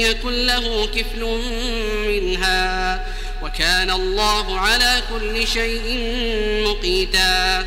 يكن 0.09 0.47
له 0.47 0.87
كفل 0.87 1.25
منها. 2.07 3.07
وكان 3.43 3.91
الله 3.91 4.59
على 4.59 5.03
كل 5.11 5.47
شيء 5.47 5.99
مقيتا. 6.67 7.67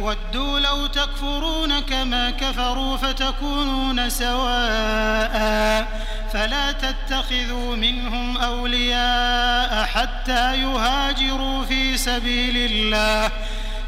ودوا 0.00 0.60
لو 0.60 0.86
تكفرون 0.86 1.80
كما 1.80 2.30
كفروا 2.30 2.96
فتكونون 2.96 4.10
سواء 4.10 5.88
فلا 6.32 6.72
تتخذوا 6.72 7.76
منهم 7.76 8.36
أولياء 8.36 9.84
حتى 9.84 10.56
يهاجروا 10.56 11.64
في 11.64 11.96
سبيل 11.96 12.56
الله 12.56 13.30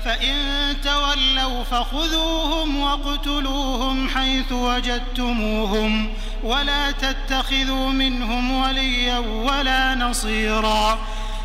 فإن 0.05 0.37
تولوا 0.85 1.64
فخذوهم 1.64 2.81
واقتلوهم 2.81 4.09
حيث 4.09 4.53
وجدتموهم 4.53 6.14
ولا 6.42 6.90
تتخذوا 6.90 7.90
منهم 7.90 8.53
وليا 8.53 9.18
ولا 9.18 9.94
نصيرا 9.94 10.98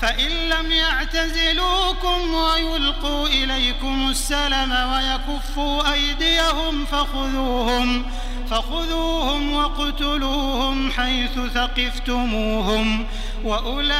فإن 0.00 0.28
لم 0.48 0.72
يعتزلوكم 0.72 2.34
ويلقوا 2.34 3.26
إليكم 3.26 4.08
السلم 4.10 4.72
ويكفوا 4.72 5.92
أيديهم 5.92 6.84
فخذوهم 6.84 8.10
فخذوهم 8.50 9.52
واقتلوهم 9.52 10.92
حيث 10.92 11.38
ثقفتموهم. 11.54 13.06
وأولئكم 13.44 13.92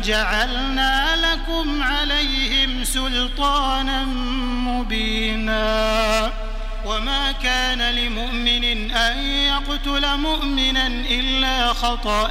جعلنا 0.00 1.16
لكم 1.16 1.82
عليهم 1.82 2.84
سلطانا 2.84 4.04
مبينا. 4.44 6.32
وما 6.86 7.32
كان 7.32 7.82
لمؤمن 7.82 8.90
أن 8.90 9.18
يقتل 9.24 10.16
مؤمنا 10.16 10.86
إلا 10.86 11.72
خطأ. 11.72 12.30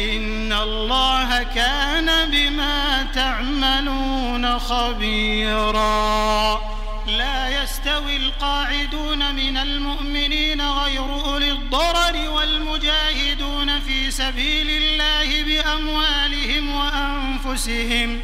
إن 0.00 0.52
الله 0.52 1.42
كان 1.42 2.30
بما 2.30 3.06
تعملون 3.14 4.58
خبيرا. 4.58 6.60
لا 7.06 7.62
يستوي 7.62 8.16
القاعدون 8.16 9.34
من 9.34 9.56
المؤمنين 9.56 10.68
غير 10.68 11.24
أولي 11.24 11.50
الضرر 11.50 12.30
والمجاهدون 12.30 13.80
في 13.80 14.10
سبيل 14.10 14.70
الله 14.70 15.44
بأموالهم 15.44 16.74
وأنفسهم. 16.74 18.20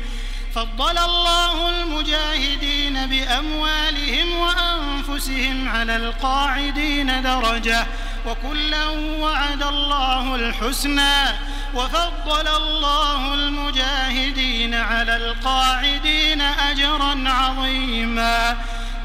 فضل 0.55 0.99
الله 0.99 1.71
المجاهدين 1.71 3.07
بأموالهم 3.07 4.37
وأنفسهم 4.37 5.69
على 5.69 5.97
القاعدين 5.97 7.23
درجة. 7.23 7.87
وكلا 8.27 8.89
وعد 9.21 9.63
الله 9.63 10.35
الحسنى. 10.35 11.39
وفضل 11.75 12.49
الله 12.49 13.35
المجاهدين 13.35 14.75
على 14.75 15.17
القاعدين 15.17 16.41
أجرا 16.41 17.29
عظيما. 17.29 18.57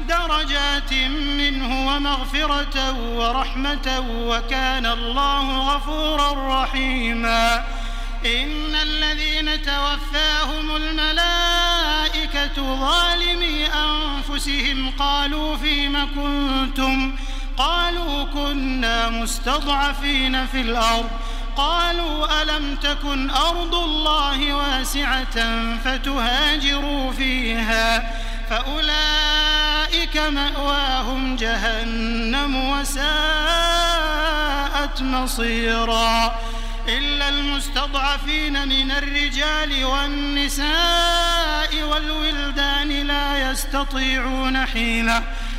درجات 0.08 0.92
منه 1.38 1.86
ومغفرة 1.88 2.92
ورحمة 2.92 4.04
وكان 4.10 4.86
الله 4.86 5.74
غفورا 5.74 6.62
رحيما. 6.62 7.64
إن 8.26 8.74
الذين 8.74 9.62
توفاهم 9.62 10.76
الملائكة 10.76 12.56
ظالمي 12.56 13.66
أنفسهم 13.66 14.90
قالوا 14.98 15.56
فيم 15.56 16.14
كنتم؟ 16.14 17.16
قالوا 17.56 18.24
كنا 18.24 19.08
مستضعفين 19.08 20.46
في 20.46 20.60
الأرض. 20.60 21.10
قالوا 21.56 22.42
ألم 22.42 22.76
تكن 22.76 23.30
أرض 23.30 23.74
الله 23.74 24.54
واسعة 24.54 25.64
فتهاجروا 25.84 27.12
فيها 27.12 28.12
فأولئك 28.50 30.16
مأواهم 30.16 31.36
جهنم 31.36 32.70
وساءت 32.70 33.06
مصيرا 35.02 36.38
إلا 36.88 37.28
المستضعفين 37.28 38.68
من 38.68 38.90
الرجال 38.90 39.84
والنساء 39.84 41.82
والولدان 41.82 42.88
لا 42.88 43.50
يستطيعون 43.50 44.66
حيلة 44.66 45.22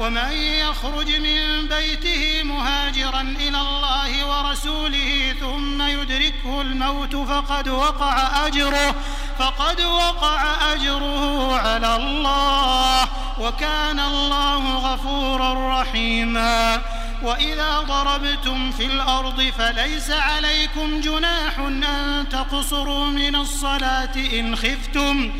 ومن 0.00 0.32
يخرج 0.32 1.10
من 1.16 1.68
بيته 1.68 2.42
مهاجرا 2.42 3.20
إلى 3.20 3.60
الله 3.60 4.26
ورسوله 4.26 5.34
ثم 5.40 5.82
يدركه 5.82 6.60
الموت 6.60 7.16
فقد 7.16 7.68
وقع 7.68 8.46
أجره 8.46 8.94
فقد 9.38 9.80
وقع 9.80 10.72
أجره 10.72 11.56
على 11.56 11.96
الله 11.96 13.08
وكان 13.40 14.00
الله 14.00 14.76
غفورا 14.78 15.80
رحيما. 15.80 16.82
وإذا 17.22 17.80
ضربتم 17.80 18.70
في 18.70 18.86
الأرض 18.86 19.52
فليس 19.58 20.10
عليكم 20.10 21.00
جناح 21.00 21.58
أن 21.58 22.26
تقصروا 22.30 23.06
من 23.06 23.36
الصلاة 23.36 24.14
إن 24.16 24.56
خفتم. 24.56 25.32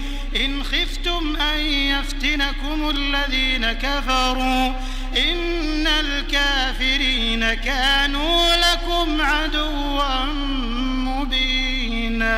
إن 0.45 0.64
خفتم 0.64 1.37
أن 1.37 1.61
يفتنكم 1.66 2.91
الذين 2.91 3.72
كفروا 3.72 4.72
إن 5.16 5.87
الكافرين 5.87 7.55
كانوا 7.55 8.57
لكم 8.57 9.20
عدوا 9.20 10.24
مبينا 11.07 12.37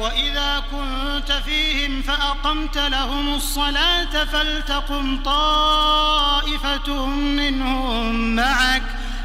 وإذا 0.00 0.64
كنت 0.70 1.32
فيهم 1.32 2.02
فأقمت 2.02 2.78
لهم 2.78 3.34
الصلاة 3.34 4.24
فلتقم 4.24 5.22
طائفة 5.22 7.06
منهم 7.06 8.36
معك 8.36 8.82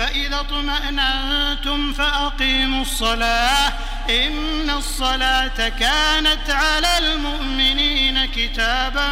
فإذا 0.00 0.40
اطمأننتم 0.40 1.92
فأقيموا 1.92 2.82
الصلاة 2.82 3.72
إن 4.10 4.70
الصلاة 4.70 5.68
كانت 5.68 6.50
على 6.50 6.98
المؤمنين 6.98 8.26
كتابا 8.26 9.08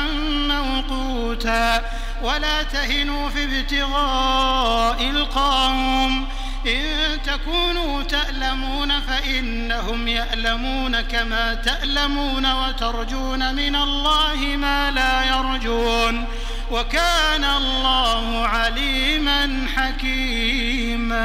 موقوتا 0.49 1.82
ولا 2.22 2.62
تهنوا 2.62 3.28
في 3.28 3.45
ابتغاء 3.45 5.11
القوم 5.11 6.28
إن 6.66 7.22
تكونوا 7.22 8.02
تألمون 8.02 9.00
فإنهم 9.00 10.09
يألمون 10.09 11.00
كما 11.00 11.54
تألمون 11.54 12.52
وترجون 12.52 13.54
من 13.54 13.76
الله 13.76 14.36
ما 14.36 14.90
لا 14.90 15.24
يرجون 15.24 16.24
وكان 16.70 17.44
الله 17.44 18.46
عليما 18.46 19.66
حكيما. 19.76 21.18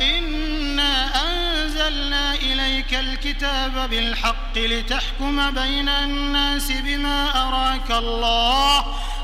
إنا 0.00 1.10
أنزلنا 1.22 2.34
إليك 2.34 2.94
الكتاب 2.94 3.90
بالحق 3.90 4.56
لتحكم 4.56 5.50
بين 5.50 5.88
الناس 5.88 6.72
بما 6.72 7.48
أراك 7.48 7.90
الله 7.90 8.84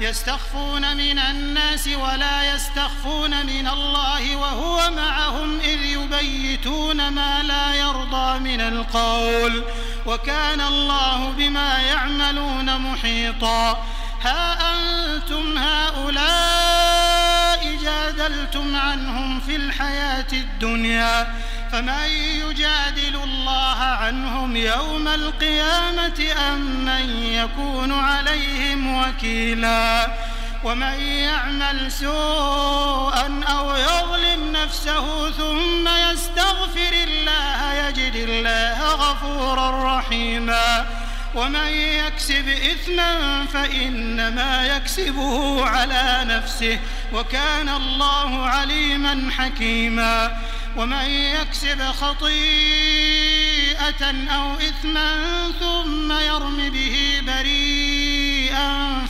يستخفون 0.00 0.96
من 0.96 1.18
الناس 1.18 1.88
ولا 1.88 2.54
يستخفون 2.54 3.46
من 3.46 3.68
الله 3.68 4.36
وهو 4.36 4.90
معهم 4.90 5.60
إذ 5.60 5.84
يبيتون 5.84 7.08
ما 7.08 7.42
لا 7.42 7.74
يرضى 7.74 8.38
من 8.38 8.60
القول 8.60 9.64
وكان 10.06 10.60
الله 10.60 11.30
بما 11.30 11.78
يعملون 11.78 12.78
محيطا 12.78 13.84
ها 14.22 14.58
أنتم 14.74 15.58
هؤلاء 15.58 16.96
جادلتم 17.82 18.76
عنهم 18.76 19.40
في 19.40 19.56
الحياة 19.56 20.32
الدنيا 20.32 21.26
فمن 21.72 22.08
يجادل 22.10 23.16
الله 23.24 23.78
عنهم 23.78 24.56
يوم 24.56 25.08
القيامة 25.08 26.26
أم 26.52 26.60
من 26.84 27.22
يكون 27.22 27.92
عليهم 27.92 28.75
وكيلا 29.02 30.06
ومن 30.64 31.00
يعمل 31.00 31.92
سوءا 31.92 33.40
أو 33.48 33.76
يظلم 33.76 34.52
نفسه 34.52 35.30
ثم 35.30 35.88
يستغفر 35.88 36.92
الله 36.92 37.72
يجد 37.72 38.14
الله 38.14 38.94
غفورا 38.94 39.98
رحيما 39.98 40.86
ومن 41.34 41.68
يكسب 41.68 42.48
إثما 42.48 43.44
فإنما 43.52 44.66
يكسبه 44.76 45.64
على 45.66 46.20
نفسه 46.24 46.78
وكان 47.12 47.68
الله 47.68 48.46
عليما 48.46 49.30
حكيما 49.38 50.38
ومن 50.76 51.10
يكسب 51.10 51.82
خطيئة 51.82 52.26
أو 54.30 54.54
إثما 54.54 55.22
ثم 55.60 56.12
يرم 56.12 56.70
به 56.70 57.20
بريئا 57.26 57.75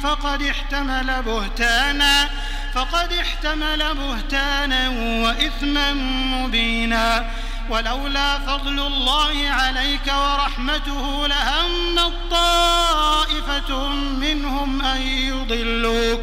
فقد 0.03 0.43
احتمل 0.43 1.23
بهتانا 1.23 2.29
فقد 2.75 3.13
احتمل 3.13 3.95
بهتانا 3.95 4.89
وإثما 5.25 5.93
مبينا. 6.35 7.31
ولولا 7.69 8.39
فضل 8.39 8.81
الله 8.87 9.51
عليك 9.51 10.07
ورحمته 10.07 11.27
لهم 11.27 12.13
طائفة 12.31 13.89
منهم 13.95 14.83
أن 14.83 15.01
يضلوك. 15.03 16.23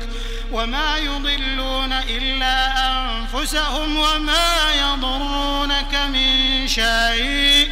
وما 0.51 0.97
يضلون 0.97 1.93
إلا 1.93 2.57
أنفسهم 2.89 3.97
وما 3.97 4.71
يضرونك 4.81 5.95
من 5.95 6.67
شيء. 6.67 7.71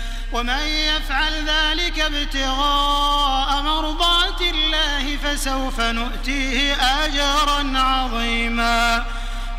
ومن 0.33 0.67
يفعل 0.67 1.45
ذلك 1.45 1.99
ابتغاء 1.99 3.61
مرضات 3.61 4.41
الله 4.41 5.17
فسوف 5.17 5.79
نؤتيه 5.79 6.75
أجرا 6.75 7.79
عظيما. 7.79 9.05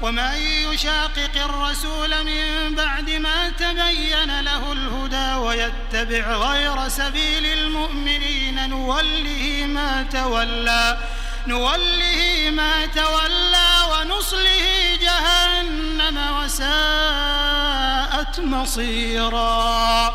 ومن 0.02 0.36
يشاقق 0.36 1.36
الرسول 1.36 2.24
من 2.24 2.74
بعد 2.74 3.10
ما 3.10 3.48
تبين 3.48 4.40
له 4.40 4.72
الهدى 4.72 5.34
ويتبع 5.34 6.36
غير 6.36 6.88
سبيل 6.88 7.46
المؤمنين 7.46 8.70
نوله 8.70 9.66
ما 9.66 10.02
تولى 10.02 10.98
نوله 11.46 12.50
ما 12.50 12.86
تولى 12.86 13.70
ونصله 13.92 14.96
جهنم 15.00 16.36
وساءت 16.36 18.40
مصيرا. 18.40 20.14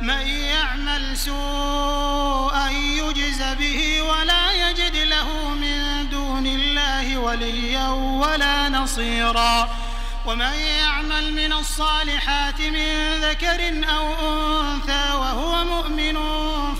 من 0.00 0.26
يعمل 0.28 1.16
سوءا 1.16 2.70
يجز 2.70 3.42
به 3.42 4.02
ولا 4.02 4.52
يجد 4.52 4.96
له 4.96 5.48
من 5.48 6.08
دون 6.10 6.46
الله 6.46 7.18
وليا 7.18 7.88
ولا 7.88 8.68
نصيرا. 8.68 9.68
ومن 10.26 10.54
يعمل 10.80 11.32
من 11.32 11.52
الصالحات 11.52 12.60
من 12.60 13.20
ذكر 13.20 13.84
أو 13.96 14.04
أنثى 14.30 15.14
وهو 15.14 15.64
مؤمن 15.64 16.16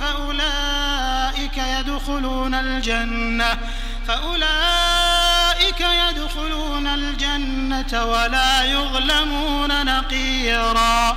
فأولئك 0.01 1.59
يدخلون 1.59 2.55
الجنة 2.55 3.59
فأولئك 4.09 5.81
يدخلون 5.81 6.87
الجنة 6.87 8.05
ولا 8.05 8.65
يظلمون 8.65 9.87
نقيرا. 9.87 11.17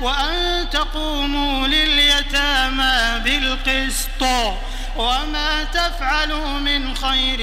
وأن 0.00 0.70
تقوموا 0.70 1.66
لليتامى 1.66 3.20
بالقسط 3.24 4.22
وما 4.96 5.64
تفعلوا 5.64 6.58
من 6.58 6.96
خير 6.96 7.38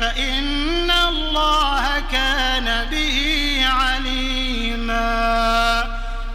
فإن 0.00 0.90
الله 0.90 2.00
كان 2.12 2.86
به 2.90 3.58
عليما. 3.66 5.02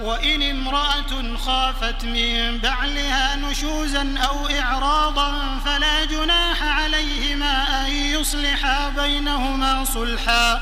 وإن 0.02 0.42
امرأة 0.42 1.38
خافت 1.46 2.04
من 2.04 2.58
بعلها 2.58 3.36
نشوزا 3.36 4.16
أو 4.30 4.48
إعراضا 4.48 5.60
فلا 5.66 6.06
جناح 6.06 6.64
عليهما 6.64 7.86
أن 7.86 7.92
يصلحا 7.92 8.90
بينهما 8.90 9.86
صلحا. 9.86 10.62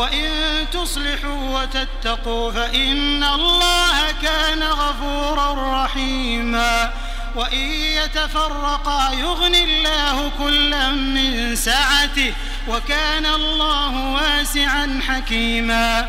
وإن 0.00 0.66
تصلحوا 0.72 1.60
وتتقوا 1.60 2.52
فإن 2.52 3.24
الله 3.24 4.12
كان 4.22 4.62
غفورا 4.62 5.84
رحيما 5.84 6.92
وإن 7.36 7.70
يتفرقا 7.70 9.12
يغن 9.12 9.54
الله 9.54 10.30
كلا 10.38 10.90
من 10.90 11.56
سعته 11.56 12.32
وكان 12.68 13.26
الله 13.26 14.12
واسعا 14.12 15.00
حكيما 15.08 16.08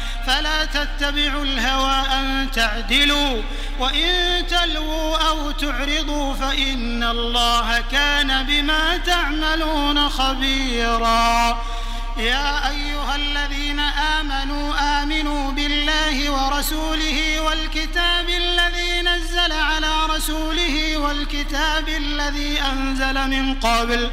فلا 0.27 0.65
تتبعوا 0.65 1.43
الهوى 1.43 2.19
أن 2.19 2.51
تعدلوا 2.51 3.41
وإن 3.79 4.43
تلووا 4.47 5.17
أو 5.17 5.51
تعرضوا 5.51 6.33
فإن 6.33 7.03
الله 7.03 7.83
كان 7.91 8.45
بما 8.45 8.97
تعملون 8.97 10.09
خبيرا. 10.09 11.61
يا 12.17 12.69
أيها 12.69 13.15
الذين 13.15 13.79
آمنوا 13.79 14.73
آمنوا 15.01 15.51
بالله 15.51 16.31
ورسوله 16.31 17.41
والكتاب 17.41 18.29
الذي 18.29 19.01
نزل 19.01 19.51
على 19.51 20.05
رسوله 20.09 20.97
والكتاب 20.97 21.89
الذي 21.89 22.61
أنزل 22.61 23.27
من 23.27 23.55
قبل 23.59 24.11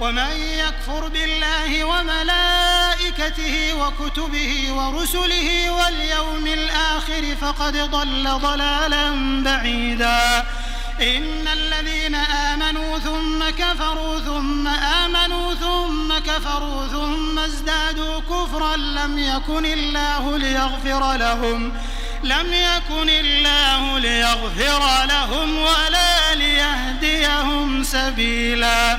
ومن 0.00 0.30
يكفر 0.58 1.08
بالله 1.08 1.84
وملائكته 1.84 3.74
وكتبه 3.74 4.72
ورسله 4.72 5.70
واليوم 5.70 6.46
الآخر 6.46 7.36
فقد 7.40 7.76
ضل 7.76 8.38
ضلالا 8.38 9.10
بعيدا. 9.44 10.44
إن 11.00 11.48
الذين 11.48 12.14
آمنوا 12.14 12.98
ثم 12.98 13.50
كفروا 13.50 14.20
ثم 14.20 14.68
آمنوا 14.68 15.54
ثم 15.54 16.18
كفروا 16.18 16.86
ثم 16.86 17.38
ازدادوا 17.38 18.20
كفرا 18.20 18.76
لم 18.76 19.18
يكن 19.18 19.66
الله 19.66 20.38
ليغفر 20.38 21.16
لهم 21.16 21.72
لم 22.22 22.52
يكن 22.52 23.08
الله 23.08 23.98
ليغفر 23.98 25.04
لهم 25.06 25.58
ولا 25.58 26.34
ليهديهم 26.34 27.84
سبيلا. 27.84 28.98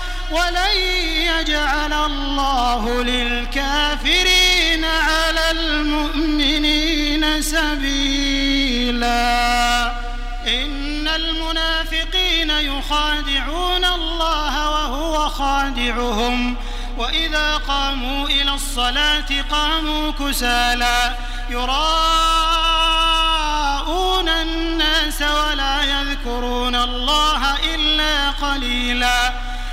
ولن 0.31 0.77
يجعل 1.11 1.93
الله 1.93 3.03
للكافرين 3.03 4.85
على 4.85 5.51
المؤمنين 5.51 7.41
سبيلا. 7.41 9.11
إن 10.47 11.07
المنافقين 11.07 12.49
يخادعون 12.49 13.85
الله 13.85 14.69
وهو 14.69 15.29
خادعهم. 15.29 16.55
وإذا 16.97 17.57
قاموا 17.57 18.27
إلى 18.27 18.53
الصلاة 18.53 19.41
قاموا 19.51 20.11
كسالى 20.11 21.15
يراءون 21.49 21.89
الناس 24.29 25.21
ولا 25.21 25.83
يذكرون 25.83 26.75
الله 26.75 27.55
إلا 27.75 28.29
قليلاً. 28.29 29.50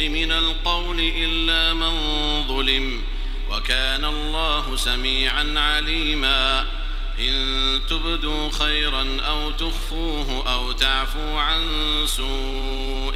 من 0.00 0.32
القول 0.32 1.00
إلا 1.00 1.74
من 1.74 1.94
ظلم 2.48 3.02
وكان 3.50 4.04
الله 4.04 4.76
سميعا 4.76 5.54
عليما. 5.56 6.66
إن 7.18 7.80
تبدوا 7.90 8.50
خيرا 8.50 9.20
أو 9.20 9.50
تخفوه 9.50 10.52
أو 10.54 10.72
تعفوا 10.72 11.40
عن 11.40 11.62
سوء 12.06 13.14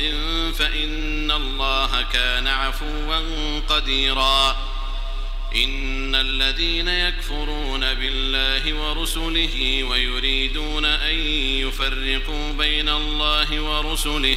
فإن 0.58 1.30
الله 1.30 2.02
كان 2.12 2.46
عفوا 2.46 3.20
قديرا. 3.68 4.56
إن 5.56 6.14
الذين 6.14 6.88
يكفرون 6.88 7.94
بالله 7.94 8.74
ورسله 8.74 9.84
ويريدون 9.84 10.84
أن 10.84 11.14
يفرقوا 11.64 12.52
بين 12.52 12.88
الله 12.88 13.60
ورسله 13.60 14.36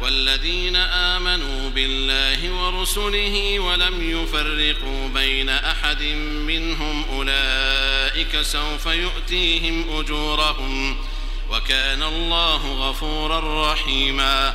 والذين 0.00 0.76
آمنوا 0.76 1.70
بالله 1.70 2.52
ورسله 2.52 3.58
ولم 3.58 4.10
يفرقوا 4.10 5.08
بين 5.08 5.48
أحد 5.48 6.02
منهم 6.46 7.04
أولئك 7.04 8.42
سوف 8.42 8.86
يؤتيهم 8.86 9.98
أجورهم 9.98 10.96
وكان 11.50 12.02
الله 12.02 12.88
غفورا 12.88 13.72
رحيما. 13.72 14.54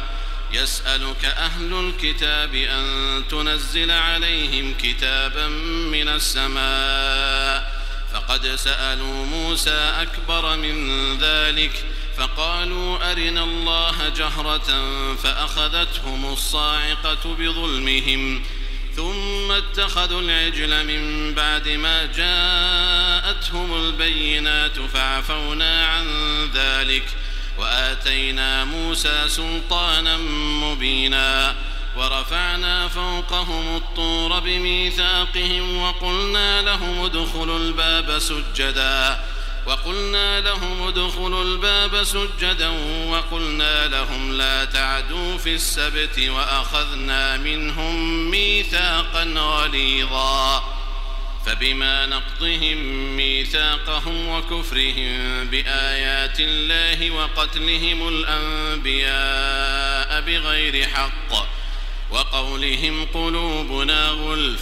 يسألك 0.54 1.26
أهل 1.26 1.74
الكتاب 1.74 2.56
أن 2.56 3.24
تنزل 3.30 3.92
عليهم 3.92 4.74
كتابا 4.84 5.48
من 5.92 6.08
السماء. 6.10 7.84
فقد 8.14 8.56
سألوا 8.56 9.26
موسى 9.26 9.94
أكبر 10.02 10.56
من 10.56 11.18
ذلك 11.18 11.86
فقالوا 12.18 13.12
أرنا 13.12 13.44
الله 13.44 14.10
جهرة 14.10 14.84
فأخذتهم 15.16 16.34
الصاعقة 16.34 17.36
بظلمهم 17.40 18.44
ثم 18.96 19.52
اتخذوا 19.52 20.22
العجل 20.22 20.88
من 20.88 21.34
بعد 21.34 21.68
ما 21.68 22.06
جاءتهم 22.06 23.86
البينات 23.86 24.80
فعفونا 24.80 25.86
عن 25.88 26.06
ذلك 26.54 27.04
وآتينا 27.58 28.66
موسى 28.66 29.24
سلطانا 29.28 30.18
مبينا 30.64 31.56
ورفعنا 31.98 32.88
فوقهم 32.88 33.76
الطور 33.76 34.40
بميثاقهم 34.40 35.78
وقلنا 35.78 36.62
لهم 36.62 37.06
ادخلوا 37.06 37.60
الباب 37.60 38.20
سجداً 38.20 39.33
وقلنا 39.66 40.40
لهم 40.42 40.88
ادخلوا 40.88 41.44
الباب 41.44 42.04
سجدا 42.04 42.70
وقلنا 43.10 43.88
لهم 43.88 44.32
لا 44.38 44.66
تعدوا 44.66 45.38
في 45.38 45.56
السبت 45.56 46.20
وأخذنا 46.20 47.38
منهم 47.38 48.30
ميثاقا 48.32 49.24
غليظا 49.24 50.64
فبما 51.46 52.06
نقضهم 52.06 52.78
ميثاقهم 53.16 54.28
وكفرهم 54.28 55.46
بآيات 55.46 56.40
الله 56.40 57.12
وقتلهم 57.12 58.08
الأنبياء 58.08 59.64
بغير 60.22 60.88
حق 60.88 61.48
وقولهم 62.12 63.06
قلوبنا 63.06 64.08
غلف 64.08 64.62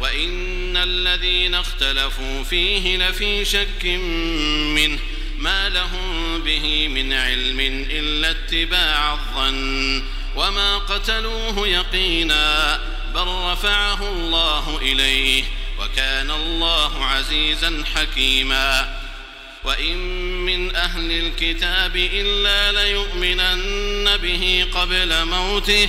وإن 0.00 0.76
الذين 0.76 1.54
اختلفوا 1.54 2.42
فيه 2.42 2.96
لفي 2.96 3.44
شك 3.44 3.84
منه 4.74 4.98
ما 5.38 5.68
لهم 5.68 6.40
به 6.42 6.88
من 6.88 7.12
علم 7.12 7.60
إلا 7.90 8.30
اتباع 8.30 9.12
الظن 9.12 10.02
وما 10.36 10.78
قتلوه 10.78 11.68
يقينا 11.68 12.80
بل 13.14 13.26
رفعه 13.26 14.08
الله 14.08 14.78
إليه 14.82 15.44
وكان 15.80 16.30
الله 16.30 17.04
عزيزا 17.04 17.84
حكيما 17.94 18.98
وإن 19.64 19.98
من 20.44 20.76
أهل 20.76 21.10
الكتاب 21.12 21.96
إلا 21.96 22.72
ليؤمنن 22.84 24.16
به 24.16 24.66
قبل 24.74 25.24
موته 25.24 25.88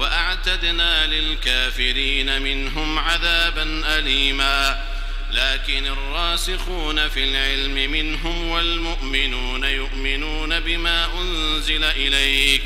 وأعتدنا 0.00 1.06
للكافرين 1.06 2.42
منهم 2.42 2.98
عذابا 2.98 3.82
أليماً. 3.98 4.90
لكن 5.32 5.86
الراسخون 5.86 7.08
في 7.08 7.24
العلم 7.24 7.90
منهم 7.92 8.48
والمؤمنون 8.48 9.64
يؤمنون 9.64 10.60
بما 10.60 11.08
أنزل 11.20 11.84
إليك. 11.84 12.62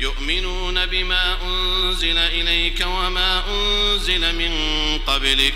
يؤمنون 0.00 0.86
بما 0.86 1.42
أنزل 1.42 2.18
إليك 2.18 2.86
وما 2.86 3.42
أنزل 3.48 4.34
من 4.34 4.52
قبلك. 4.98 5.54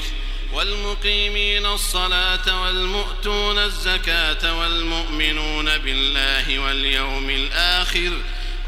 والمقيمين 0.53 1.67
الصلاة 1.67 2.63
والمؤتون 2.63 3.59
الزكاة 3.59 4.59
والمؤمنون 4.59 5.79
بالله 5.79 6.59
واليوم 6.59 7.31
الآخر 7.31 8.13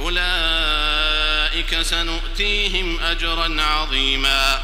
أولئك 0.01 1.83
سنؤتيهم 1.83 3.01
أجرا 3.01 3.63
عظيماً. 3.63 4.61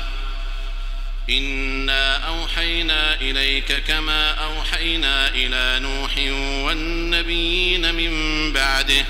إنا 1.30 2.16
أوحينا 2.16 3.14
إليك 3.20 3.84
كما 3.84 4.30
أوحينا 4.30 5.28
إلى 5.28 5.78
نوح 5.82 6.18
والنبيين 6.64 7.94
من 7.94 8.52
بعده 8.52 9.04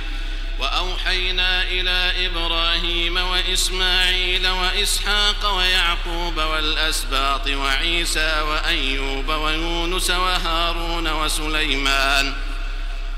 وأوحينا 0.58 1.62
إلى 1.62 2.26
إبراهيم 2.26 3.16
وإسماعيل 3.16 4.48
وإسحاق 4.48 5.56
ويعقوب 5.56 6.36
والأسباط 6.36 7.48
وعيسى 7.48 8.40
وأيوب 8.40 9.28
ويونس 9.28 10.10
وهارون 10.10 11.08
وسليمان. 11.08 12.34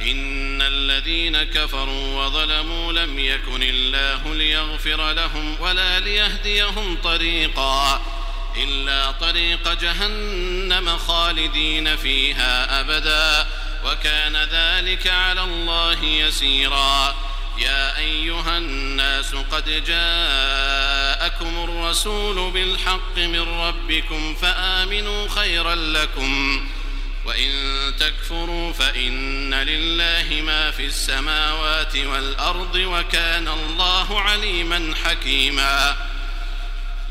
إن 0.00 0.62
الذين 0.62 1.42
كفروا 1.42 2.24
وظلموا 2.24 2.92
لم 2.92 3.18
يكن 3.18 3.62
الله 3.62 4.34
ليغفر 4.34 5.12
لهم 5.12 5.60
ولا 5.60 6.00
ليهديهم 6.00 6.96
طريقا 7.04 8.02
إلا 8.56 9.10
طريق 9.10 9.72
جهنم 9.72 10.98
خالدين 10.98 11.96
فيها 11.96 12.80
أبدا 12.80 13.46
وكان 13.86 14.36
ذلك 14.36 15.06
على 15.06 15.44
الله 15.44 16.04
يسيرا 16.04 17.14
يا 17.58 17.98
أيها 17.98 18.58
الناس 18.58 19.34
قد 19.34 19.84
جاءكم 19.86 21.64
الرسول 21.64 22.50
بالحق 22.50 23.16
من 23.18 23.40
ربكم 23.40 24.34
فآمنوا 24.34 25.28
خيرا 25.28 25.74
لكم 25.74 26.60
وإن 27.24 27.50
تكفروا 27.98 28.72
فإن 28.72 29.54
لله 29.54 30.42
ما 30.42 30.70
في 30.70 30.86
السماوات 30.86 31.96
والأرض 31.96 32.74
وكان 32.74 33.48
الله 33.48 34.20
عليما 34.20 34.94
حكيما. 35.04 35.96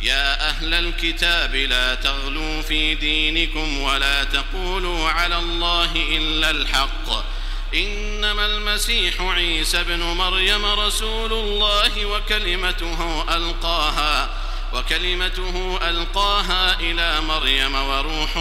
يا 0.02 0.50
أهل 0.50 0.74
الكتاب 0.74 1.56
لا 1.56 1.96
تغلوا 1.96 2.62
في 2.62 2.96
دينكم 2.96 3.80
ولا 3.82 4.24
تقولوا 4.24 5.10
على 5.10 5.38
الله 5.38 5.92
إلا 5.96 6.50
الحق. 6.50 7.26
إنما 7.74 8.46
المسيح 8.46 9.22
عيسى 9.22 9.84
بن 9.84 10.00
مريم 10.00 10.66
رسول 10.66 11.34
الله 11.34 12.06
وكلمته 12.06 13.26
ألقاها 13.36 14.30
وكلمته 14.74 15.80
ألقاها 15.90 16.80
إلى 16.80 17.22
مريم 17.22 17.76
وروح 17.76 18.38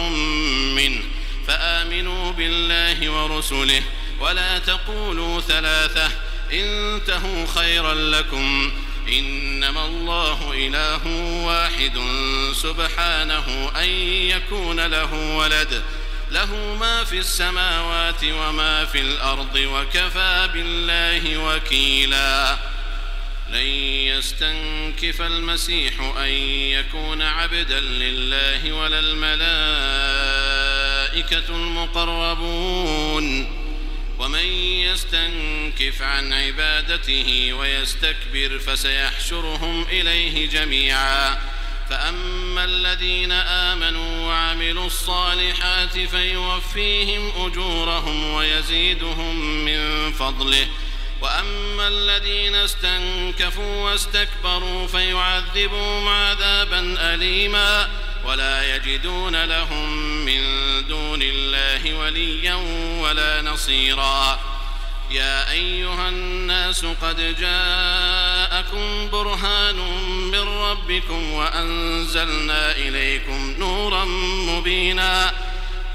منه. 0.77 1.03
فآمنوا 1.47 2.31
بالله 2.31 3.09
ورسله 3.09 3.81
ولا 4.19 4.59
تقولوا 4.59 5.41
ثلاثة 5.41 6.11
انتهوا 6.53 7.45
خيرا 7.55 7.93
لكم 7.93 8.71
إنما 9.07 9.85
الله 9.85 10.53
إله 10.53 11.07
واحد 11.45 11.99
سبحانه 12.53 13.71
أن 13.75 13.89
يكون 14.29 14.85
له 14.85 15.13
ولد 15.13 15.83
له 16.31 16.75
ما 16.79 17.03
في 17.03 17.19
السماوات 17.19 18.23
وما 18.23 18.85
في 18.85 19.01
الأرض 19.01 19.55
وكفى 19.55 20.49
بالله 20.53 21.37
وكيلا 21.37 22.57
لن 23.49 23.67
يستنكف 24.07 25.21
المسيح 25.21 25.93
أن 26.17 26.29
يكون 26.71 27.21
عبدا 27.21 27.79
لله 27.79 28.73
ولا 28.73 28.99
الملائكة 28.99 30.42
المقربون 31.49 33.47
ومن 34.19 34.45
يستنكف 34.79 36.01
عن 36.01 36.33
عبادته 36.33 37.53
ويستكبر 37.53 38.59
فسيحشرهم 38.59 39.83
إليه 39.83 40.49
جميعاً 40.49 41.53
فأما 41.89 42.63
الذين 42.63 43.31
آمنوا 43.31 44.27
وعملوا 44.27 44.87
الصالحات 44.87 45.99
فيوفيهم 45.99 47.31
أجورهم 47.45 48.33
ويزيدهم 48.33 49.65
من 49.65 50.11
فضله 50.11 50.67
وأما 51.21 51.87
الذين 51.87 52.55
استنكفوا 52.55 53.91
واستكبروا 53.91 54.87
فيعذبهم 54.87 56.07
عذابا 56.07 56.95
أليما 56.99 57.89
ولا 58.25 58.75
يجدون 58.75 59.45
لهم 59.45 59.91
من 60.25 60.41
دون 60.87 61.21
الله 61.21 61.93
وليا 61.93 62.55
ولا 63.01 63.41
نصيرا. 63.41 64.39
يا 65.11 65.51
أيها 65.51 66.09
الناس 66.09 66.85
قد 66.85 67.35
جاءكم 67.39 69.09
برهان 69.09 69.75
من 70.31 70.39
ربكم 70.39 71.31
وأنزلنا 71.31 72.71
إليكم 72.71 73.55
نورا 73.59 74.05
مبينا. 74.49 75.33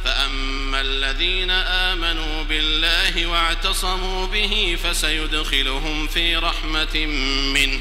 فأما 0.04 0.80
الذين 0.80 1.50
آمنوا 1.50 2.42
بالله 2.42 3.26
واعتصموا 3.26 4.26
به 4.26 4.78
فسيدخلهم 4.84 6.06
في 6.06 6.36
رحمة 6.36 6.96
منه. 7.54 7.80